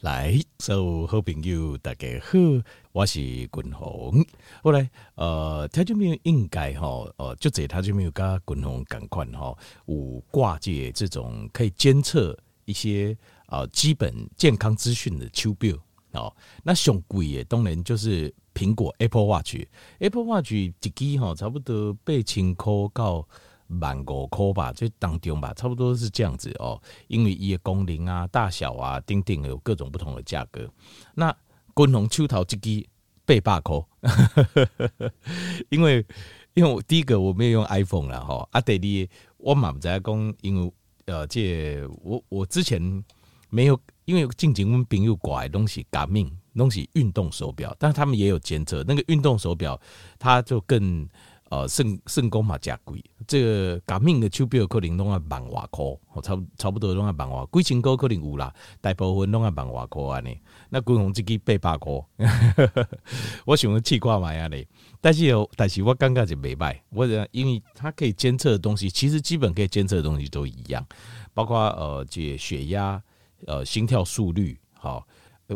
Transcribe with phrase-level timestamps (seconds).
[0.00, 2.38] 来，所有好朋友大家好，
[2.92, 4.24] 我是君鸿。
[4.62, 12.34] 后来，呃，他就没有应该哈，呃，就这他就没有跟君鸿赶快哈，有挂界这种可以监测
[12.64, 15.76] 一些啊、呃、基本健康资讯的手表
[16.12, 16.34] 哦。
[16.62, 23.28] 那上贵的当然就是苹果 Apple Watch，Apple Watch 一机哈差不多八千块到。
[23.80, 26.80] 万五块吧，这当中吧，差不多是这样子哦。
[27.06, 30.68] 因为一个功能啊、大小啊，等等有各种不同的价格。
[31.14, 31.34] 那
[31.76, 32.84] 君龙手头这支
[33.24, 33.80] 八百块，
[35.70, 36.04] 因为
[36.54, 38.48] 因为我第一个我没有用 iPhone 了哈。
[38.50, 40.72] 啊，第二我嘛不知道讲，因为
[41.06, 43.04] 呃，这我我之前
[43.50, 49.80] 没有，因为近几我朋友挂的东西，Garmin 东西运动手表，但是他们也有监测那个运动手表，
[50.18, 51.08] 它就更。
[51.50, 55.84] 呃，肾肾功嘛加贵，这个 Garmin 的手表可能拢要万外块，
[56.22, 60.38] 差差不多拢要万外，几千块可能有啦，大部分拢要万外块安尼。
[60.68, 61.92] 那君鸿这支八百块，
[63.44, 64.64] 我想要试看买安尼，
[65.00, 70.86] 但是有，但是我感觉就没卖，我因为它可以监测的东西，其实基本可以监测的东西都一样，
[71.34, 73.02] 包括呃，这血压、
[73.46, 75.04] 呃，心跳速率，好，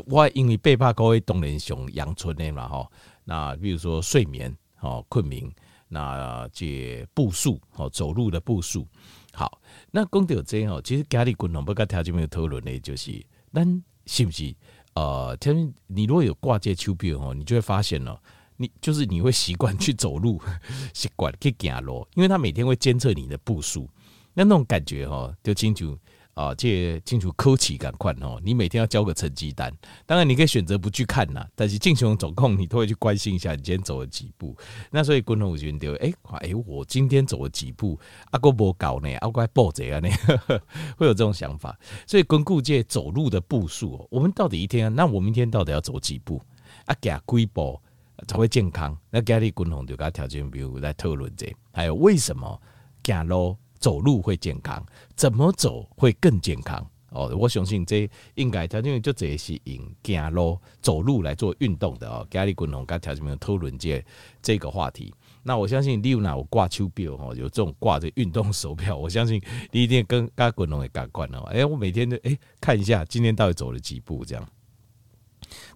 [0.06, 2.90] 我因为八百块当然上阳春的嘛，吼，
[3.22, 5.48] 那比如说睡眠，好，困眠。
[5.94, 8.86] 那这步数哦，走路的步数
[9.32, 9.60] 好。
[9.92, 13.64] 那讲到这哦，其实家里共同不跟条件没有讨论的，就是那
[14.04, 14.54] 是不是
[14.94, 18.18] 呃，天，你如果有挂这手表哦，你就会发现哦，
[18.56, 20.42] 你就是你会习惯去走路，
[20.92, 23.88] 习惯去走路，因为他每天会监测你的步数，
[24.34, 25.96] 那那种感觉哈，就清楚。
[26.34, 28.40] 啊，这清楚科技感快哦！
[28.44, 29.72] 你每天要交个成绩单，
[30.04, 31.46] 当然你可以选择不去看呐。
[31.54, 34.56] 但是进行总控，你都会去关心一下你今天走了几步。
[34.90, 37.98] 那所以观众我觉得，哎，哎，我今天走了几步？
[38.32, 39.08] 阿哥不搞呢？
[39.20, 40.00] 阿乖报贼啊？
[40.00, 40.08] 呢？
[40.98, 41.78] 会有这种想法。
[42.06, 44.92] 所以，巩固这走路的步数，我们到底一天？
[44.92, 46.42] 那我明天到底要走几步？
[46.86, 47.80] 啊，加几步
[48.26, 48.98] 才会健康？
[49.08, 52.60] 那家里观众就给他条件，比如在讨论这，还有为什么
[53.04, 53.56] 走路？
[53.84, 54.82] 走路会健康，
[55.14, 56.82] 怎么走会更健康？
[57.10, 62.26] 哦，我相信这应该他因为就这是用走路走路来做运动的哦。
[62.30, 64.02] 家里共同跟条件没有讨论这
[64.40, 65.12] 这个话题。
[65.42, 69.38] 那我相信你有哪有挂手表哦，有这种挂着运动手表，我相信
[69.70, 71.40] 你一定跟跟滚龙也感官哦。
[71.52, 74.48] 哎，我每天都哎看一下今天到底走了几步，这样。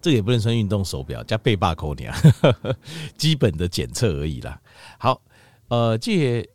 [0.01, 2.17] 这也不能算运动手表，加背把扣你啊，
[3.15, 4.59] 基本的检测而已啦。
[4.97, 5.21] 好，
[5.67, 6.49] 呃，这。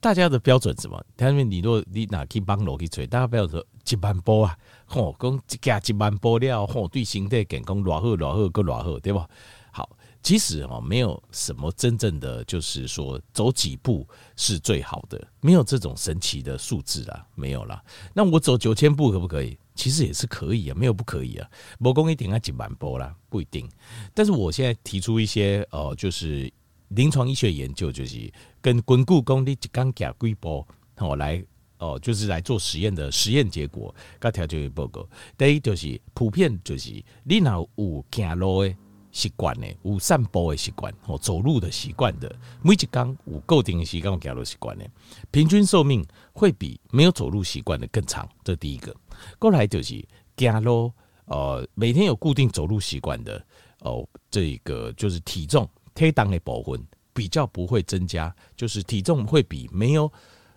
[0.00, 1.04] 大家的标准什么？
[1.14, 4.56] 他们你若你哪去帮楼去吹，大家不要说一万步啊，
[4.86, 9.28] 吼，讲一加一万步了，吼，对身体健康偌好偌好个偌好，对吧？
[9.70, 9.88] 好，
[10.22, 17.82] 其实哦，没有什么真正的就是说走几步是最好的，没有这种神奇的数字啊，没有啦。
[18.14, 19.58] 那我走九千步可不可以？
[19.74, 21.46] 其实也是可以啊，没有不可以啊。
[21.78, 23.68] 某公一定要几万步啦，不一定。
[24.14, 26.50] 但是我现在提出一些呃，就是。
[26.90, 30.66] 临床医学研究就是跟巩固功力刚加规波
[30.98, 31.42] 哦来
[31.78, 35.08] 哦，就是来做实验的实验结果，跟条件报告。
[35.38, 38.76] 第一就是普遍就是你若有走路的
[39.10, 42.30] 习惯呢，有散步的习惯哦，走路的习惯的，
[42.60, 44.84] 每一天有固定的时间走路习惯呢，
[45.30, 48.28] 平均寿命会比没有走路习惯的更长。
[48.44, 48.94] 这第一个。
[49.38, 50.04] 过来就是
[50.36, 50.92] 走路，
[51.26, 53.42] 呃，每天有固定走路习惯的
[53.78, 55.66] 哦，这个就是体重。
[56.00, 60.10] 黑档的部分比较不会增加，就是体重会比没有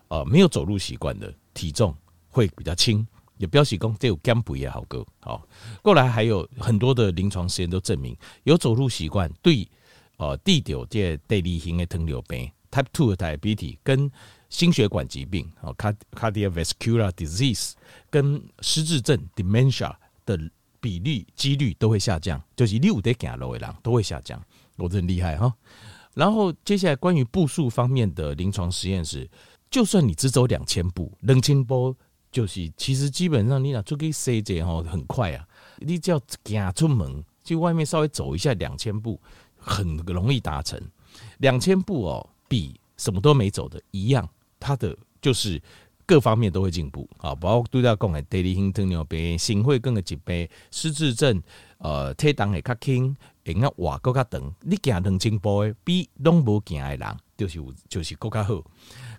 [0.08, 1.94] 呃没有走路习惯的体重
[2.30, 3.06] 会比较轻。
[3.36, 5.46] 也表示讲这有减肥也好个好。
[5.82, 9.68] 过来还有很多的临床实验都证明，有走路习惯对
[10.16, 14.10] 呃第九这第二型的糖尿病 （Type Two Diabetes） 跟
[14.48, 17.72] 心血管疾病哦 （Cardiovascular Disease）
[18.08, 19.94] 跟失智症 （Dementia）
[20.24, 20.38] 的
[20.80, 24.40] 比例几率都会下降，就是六得走路的人都会下降。
[24.76, 25.54] 我真厉害哈！
[26.14, 29.28] 然后接下来关于步数方面的临床实验室，
[29.70, 31.94] 就算你只走两千步，两千步
[32.30, 35.46] 就是其实基本上你俩出去塞这哈很快啊，
[35.78, 36.36] 你只要走
[36.74, 39.20] 出门去外面稍微走一下两千步，
[39.56, 40.80] 很容易达成。
[41.38, 44.28] 两千步哦，比什么都没走的一样，
[44.58, 45.60] 它的就是
[46.06, 51.42] 各方面都会进步啊，包括都要讲的第二型糖尿病、心血管的疾病、失智症，
[51.78, 53.16] 呃，体重会较轻。
[53.46, 58.64] 会较活更较长，你行两千步的比拢无行的人，就是有就是更较好。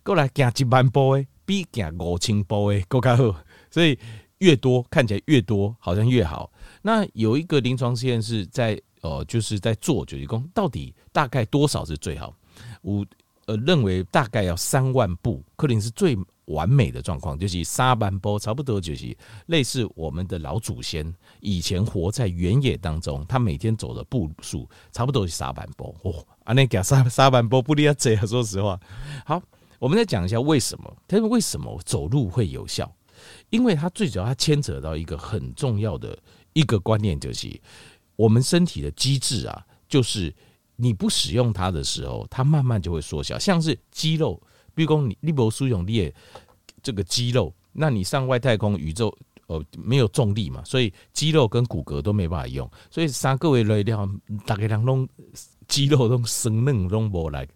[0.01, 3.39] 过来行一万步的比行五千步的更较好，
[3.69, 3.95] 所以
[4.39, 6.51] 越多看起来越多，好像越好。
[6.81, 12.35] 那有一个临床实验是在呃，就是在做就是讲到底大概多少是最好？
[12.81, 13.05] 我
[13.45, 26.25] 呃认为大概要三万步，可能是最完美的状况，就是三万步差不多就是类似我们的老祖先以前活在原野当中，他每天走的步数差不多是三万步哦。
[26.43, 28.79] 啊，那讲三三万步不离啊，这说实话。
[29.25, 29.41] 好，
[29.79, 30.95] 我们再讲一下为什么？
[31.07, 32.95] 他说为什么走路会有效？
[33.49, 36.15] 因为它最主要它牵扯到一个很重要的
[36.53, 37.59] 一个观念，就是
[38.15, 40.31] 我们身体的机制啊，就是
[40.75, 44.39] 你不使用它的时候，它慢慢就会缩小，像是肌肉。
[44.75, 46.13] 比如说你你不使用你的
[46.83, 49.15] 这个肌肉，那你上外太空宇宙
[49.47, 54.07] 呃没有重力嘛，所以肌肉跟骨骼都没办法用，所以三个月累掉，
[54.45, 55.07] 大概两种
[55.67, 57.47] 肌肉都生嫩都不来，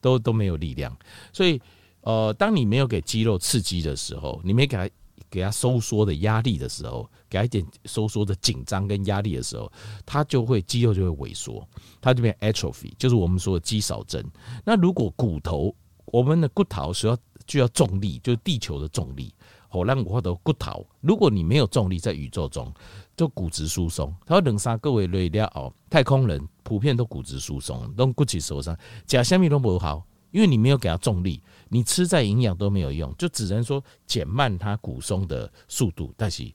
[0.00, 0.94] 都都没有力量。
[1.32, 1.60] 所以
[2.02, 4.90] 呃，当你没有给肌肉刺激的时候，你没给它
[5.30, 9.72] 给它收缩的压力的时候，给它一点收缩的紧张跟压力的时候，
[10.04, 11.66] 它就会肌肉就会萎缩，
[12.02, 14.22] 它就变 atrophy，就是我们说的肌少症。
[14.64, 15.74] 那如果骨头
[16.06, 17.16] 我们的骨头需要
[17.46, 19.34] 就要重力，就是地球的重力。
[19.68, 22.72] 好，让我的骨头，如果你没有重力，在宇宙中
[23.16, 24.14] 就骨质疏松。
[24.24, 36.48] 他说，冷沙各位累了哦，太空人普遍都骨质疏松，都骨质受伤，假虾米都不好，因为你没有给他重力，你吃再营养都没有用，就只能说减慢它骨松的速度，但是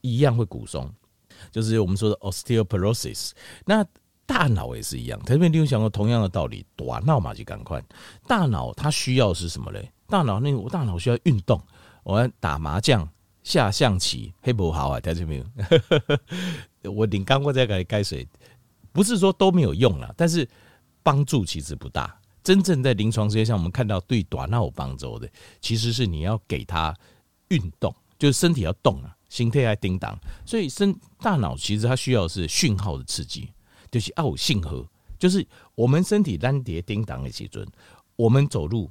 [0.00, 0.90] 一样会骨松，
[1.50, 3.32] 就是我们说的 osteoporosis。
[3.66, 3.84] 那
[4.32, 7.82] 大脑也是一样，特别你有想过同样的道理，短脑嘛就赶快。
[8.26, 9.92] 大脑它需要是什么嘞？
[10.06, 11.62] 大脑那个，我大脑需要运动。
[12.02, 13.06] 我要打麻将、
[13.42, 14.98] 下象棋，黑不好啊？
[15.00, 15.44] 听见没有？
[16.90, 18.26] 我领刚过在给该水，
[18.90, 20.48] 不是说都没有用了，但是
[21.02, 22.18] 帮助其实不大。
[22.42, 25.28] 真正在临床实验上，我们看到对短脑有帮助的，
[25.60, 26.92] 其实是你要给他
[27.48, 30.18] 运动，就是身体要动啊，心态要叮当。
[30.44, 33.48] 所以身大脑其实它需要是讯号的刺激。
[33.92, 34.84] 就是奥信号，
[35.16, 35.46] 就是
[35.76, 37.64] 我们身体单叠叮当的时准，
[38.16, 38.90] 我们走路，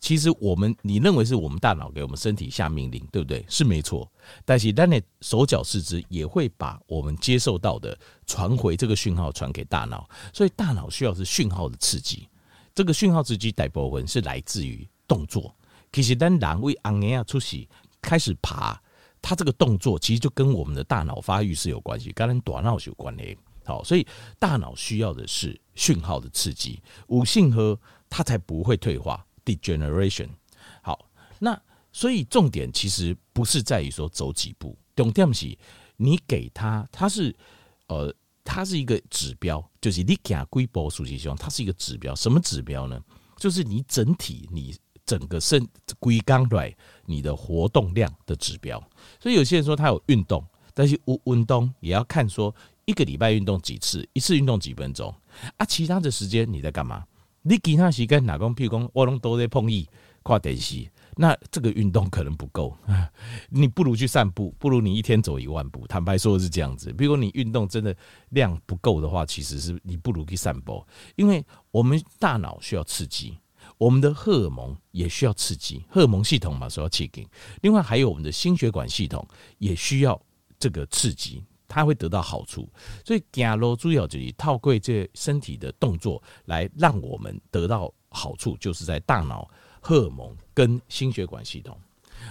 [0.00, 3.42] 其实我们你认为是我们大脑给我们身体下命令，对不对？
[3.48, 4.10] 是没错。
[4.44, 12.28] 但是当你手脚四肢也会把我们接受到的传回这个讯号传给大脑，所以大脑需要是讯号的刺激。
[12.74, 15.54] 这个讯号刺激大部分是来自于动作。
[15.92, 17.68] 其实当人为昂尼亚出席
[18.00, 18.80] 开始爬，
[19.22, 23.36] 它这个动作其实就跟我们的大脑发育是有关系，跟人大脑是有关系。
[23.64, 24.06] 好，所以
[24.38, 27.78] 大脑需要的是讯号的刺激，五信和
[28.08, 30.28] 它才不会退化 （degeneration）。
[30.82, 31.06] 好，
[31.38, 31.60] 那
[31.92, 35.56] 所以重点其实不是在于说走几步，重点是
[35.96, 37.36] 你给他，它是
[37.86, 38.12] 呃，
[38.42, 43.00] 它是一个指标，就是你给他规波数据希望它是一个指标，什么指标呢？
[43.36, 44.74] 就是你整体你
[45.04, 45.64] 整个身
[45.98, 46.74] 龟刚来
[47.04, 48.82] 你的活动量的指标。
[49.20, 52.52] 所以有些人说他有运动，但是无运动也要看说。
[52.90, 54.06] 一个礼拜运动几次？
[54.12, 55.14] 一次运动几分钟？
[55.56, 57.04] 啊，其他的时间你在干嘛？
[57.42, 58.52] 你其他时间哪工？
[58.52, 59.88] 譬如讲，我拢都在碰椅、
[60.24, 62.76] 看电视，那这个运动可能不够。
[63.48, 65.86] 你不如去散步，不如你一天走一万步。
[65.86, 66.92] 坦白说是这样子。
[66.92, 67.96] 比如你运动真的
[68.30, 70.84] 量不够的话，其实是你不如去散步，
[71.14, 73.38] 因为我们大脑需要刺激，
[73.78, 77.26] 我们的荷尔蒙也需要刺激，荷尔蒙系统嘛，所要刺激。
[77.62, 79.24] 另外还有我们的心血管系统
[79.58, 80.20] 也需要
[80.58, 81.42] 这个刺激。
[81.70, 82.68] 它会得到好处，
[83.06, 89.48] 所以走路主要就是透过这身体的动作来让我们得到好处，就是在大脑、
[89.80, 91.78] 荷尔蒙跟心血管系统。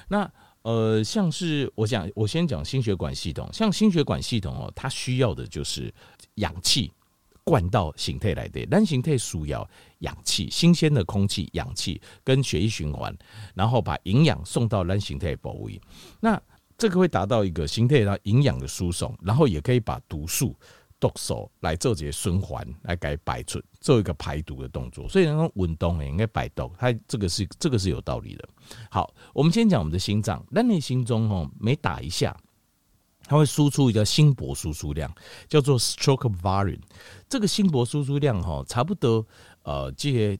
[0.09, 0.29] 那
[0.63, 5.91] 呃，像是我讲，我先讲心血管系统，像心血管系统哦，它需要的就是
[6.35, 6.91] 氧气
[7.45, 9.67] 灌到形态来的，让形态需要
[9.99, 13.17] 氧气、新鲜的空气、氧气跟血液循环，
[13.55, 15.79] 然后把营养送到让形态部位。
[16.19, 16.39] 那
[16.79, 20.55] 这个会达到一个形态上营养的输送，然后也可以把毒素
[20.97, 25.07] 毒素来做这些循环，来改排出，做一个排毒的动作。
[25.09, 28.47] 所以那种运动应该摆动，它这个是这个是有道理的。
[28.89, 32.33] 好，我们先讲我们的心脏，那你心中哦，每打一下，
[33.25, 35.13] 它会输出一个心搏输出量，
[35.49, 36.79] 叫做 stroke volume。
[37.27, 39.25] 这个心搏输出量哈，差不多
[39.63, 40.39] 呃，这些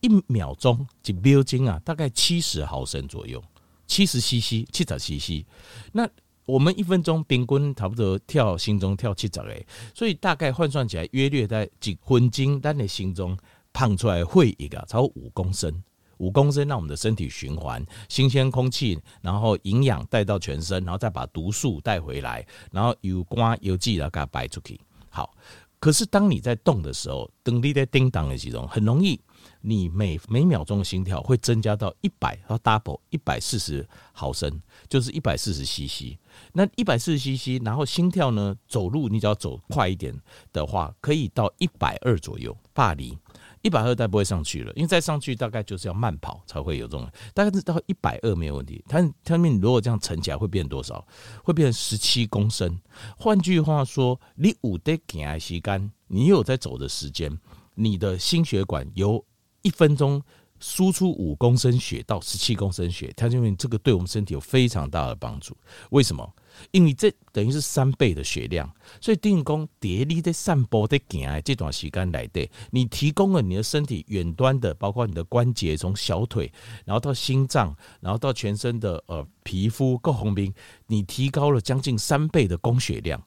[0.00, 3.42] 一秒钟几秒钟啊，大概七十毫升左右。
[3.86, 5.44] 七十 CC，七十 CC，
[5.92, 6.08] 那
[6.44, 13.38] 我们一分钟平均差不多跳心中跳七十个，所以大概换算起来约略在几分钟，但你心中
[13.72, 15.82] 胖出来会一个超五公升，
[16.18, 24.80] 五公升让我们的身体循环新鲜空气，然后营养带到全身，然后再把毒素带回来，然后有光有剂的给它排出去。
[25.10, 25.34] 好，
[25.82, 29.20] 可是当你在动的时候，等你在叮当的时候，很容易。
[29.60, 36.16] 你每每秒钟的心跳会增加到一百，到 double 一百四十毫升，就是一百四十 cc。
[36.52, 38.54] 那一百四十 cc，然后心跳呢？
[38.68, 40.14] 走路你只要走快一点
[40.52, 42.56] 的话，可以到一百二左右。
[42.72, 43.18] 巴黎
[43.62, 48.84] 一百二代不会上去了，因为再上去大概就是要慢跑才会有这种，大概是到一百二没有问题。
[48.88, 51.06] 它它们如果这样乘起来会变多少？
[51.42, 52.78] 会变成十七公升。
[53.16, 57.38] 换句话说，你五得减爱吸干，你有在走的时间，
[57.74, 59.24] 你的心血管由
[59.62, 60.22] 一分钟。
[60.62, 65.56] 输出五公升血到十七公升血，它就因为这个对我们身体有非常大的帮助。
[65.90, 66.32] 为什么？
[66.70, 76.52] 因为这等于是三倍的血量，所以定功叠力在散播在行这段时间来的，你提供了你的身体远端的，包括你的关节，从小腿，
[76.84, 80.54] 然后到心脏，然后到全身的呃皮肤够红兵，
[80.86, 83.20] 你提高了将近三倍的供血量，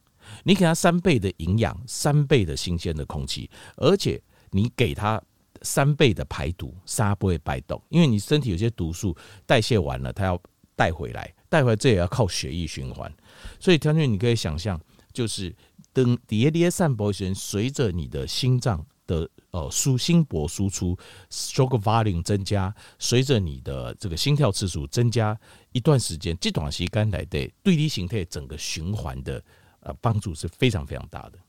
[0.44, 5.22] 你给他三倍的营养，三倍的新鲜的空气，而且你给他。
[5.62, 10.42] 三倍的排毒，沙不会败动，因为你身体有些毒素代谢完了，它要
[10.76, 13.12] 带回来，带回来这也要靠血液循环。
[13.60, 14.80] 所以，条件你可以想象，
[15.14, 15.56] 就是
[15.94, 20.98] 等叠叠散播时，随着你的心脏的呃输心搏输出
[21.30, 25.40] ，stroke volume 增加，随着你的这个心跳次数增加
[25.72, 29.42] 一段时间，这段时间来对对立形态整个循环的
[29.80, 31.40] 呃帮助是非常非常大的。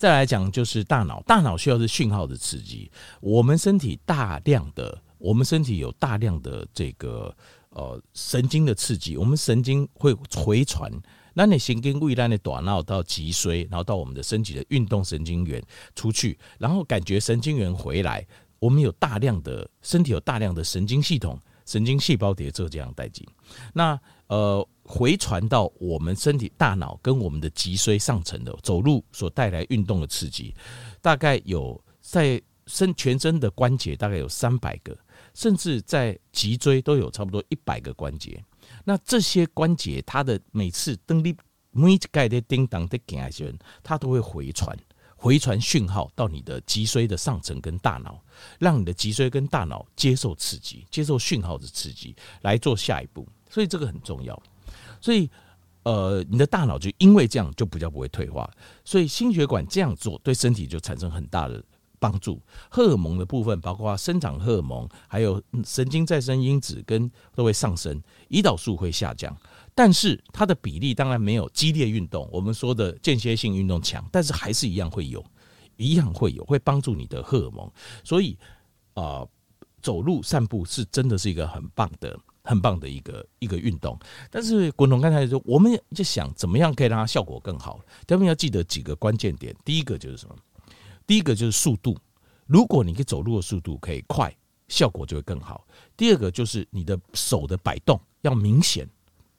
[0.00, 2.90] 再来讲就是大脑，大脑需要是讯号的刺激。
[3.20, 7.36] 我们身体大量的，我们身体有大量的这个
[7.68, 10.90] 呃神经的刺激，我们神经会回传，
[11.34, 15.62] 那你神经未来的短脑到脊髓，然后到我们的身体的运动神经元
[15.94, 18.26] 出去，然后感觉神经元回来，
[18.58, 23.28] 我们有大量的身体有大量的神经系统、神经细胞叠做这样代际。
[23.74, 24.66] 那呃。
[24.90, 30.52] 回传到我们身体、大脑跟我们的脊髓上层的走路所带来运动的刺激，
[31.00, 34.98] 大概有在身全身的关节大概有三百个，
[35.32, 38.42] 甚至在脊椎都有差不多一百个关节。
[38.84, 41.36] 那这些关节，它的每次登力
[41.70, 43.54] 每盖的叮当的感觉，
[43.84, 44.76] 它都会回传
[45.14, 48.20] 回传讯号到你的脊髓的上层跟大脑，
[48.58, 53.24] 让你的脊髓跟大脑接受刺激，接受讯号的刺激来做下一步。
[53.48, 54.40] 所以这个很重要。
[55.00, 55.30] 所以，
[55.82, 58.48] 呃，你的大脑就因为这样就比较不会退化，
[58.84, 61.62] 所以心血管这样做对身体就产生很大的
[61.98, 62.40] 帮助。
[62.68, 69.34] 荷尔蒙的部分，包括生长荷尔蒙，还有神经再生因子跟都会上升，胰岛素会下降，
[69.74, 75.24] 但是它的比例当然没有激烈运动，我们说的间歇性运动强，但是还是一样会有，
[75.76, 77.70] 一样会有会帮助你的荷尔蒙。
[78.04, 78.38] 所以，
[78.94, 79.26] 啊、
[79.80, 82.18] 走路散步是真的是一个很棒的。
[82.50, 83.96] 很棒的一个一个运动，
[84.28, 87.78] 但是滚筒刚才说，我们就想怎么样可以让它效果更好。
[88.08, 90.34] 他们要记得几个关键点，第一个就是什么？
[91.06, 91.96] 第一个就是速度，
[92.46, 95.64] 如果你可以走路的速度可以快，效果就会更好。
[95.96, 98.84] 第二个就是你的手的摆动要明显，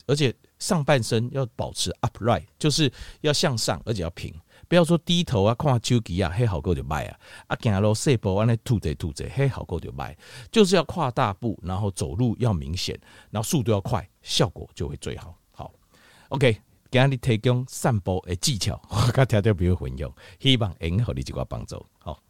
[0.08, 2.90] 而且上半身要保持 upright，就是
[3.20, 4.34] 要向上，而且要平。
[4.72, 10.18] 不要说低头啊，看手机啊，嘿好过就卖啊，啊行路细步，安尼吐着吐着，嘿好过就卖，
[10.50, 12.98] 就是要跨大步，然后走路要明显，
[13.32, 15.38] 然后速度要快，效果就会最好。
[15.52, 15.74] 好
[16.30, 16.56] ，OK，
[16.90, 20.10] 给你提供散步的技巧， 我刚条条比如混用，
[20.40, 21.86] 希望能给你一个帮助。
[22.00, 22.24] 好。